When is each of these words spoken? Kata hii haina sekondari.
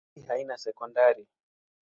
Kata 0.15 0.21
hii 0.21 0.27
haina 0.27 0.57
sekondari. 0.57 1.27